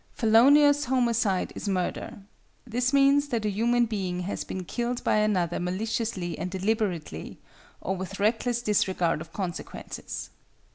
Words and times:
Felonious 0.13 0.85
homicide 0.85 1.53
is 1.55 1.69
murder. 1.69 2.23
This 2.65 2.91
means 2.91 3.27
that 3.27 3.45
a 3.45 3.49
human 3.51 3.85
being 3.85 4.21
has 4.21 4.43
been 4.43 4.65
killed 4.65 5.03
by 5.03 5.17
another 5.17 5.59
maliciously 5.59 6.39
and 6.39 6.49
deliberately 6.49 7.37
or 7.81 7.95
with 7.95 8.19
reckless 8.19 8.63
disregard 8.63 9.21
of 9.21 9.31
consequences. 9.31 10.31